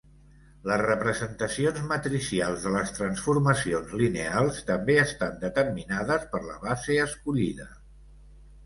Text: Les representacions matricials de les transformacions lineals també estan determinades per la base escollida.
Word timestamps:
Les 0.69 0.79
representacions 0.85 1.77
matricials 1.91 2.65
de 2.69 2.71
les 2.77 2.95
transformacions 2.95 3.95
lineals 4.03 4.63
també 4.71 4.97
estan 5.05 5.41
determinades 5.47 6.29
per 6.35 6.45
la 6.51 6.61
base 6.67 7.01
escollida. 7.09 7.71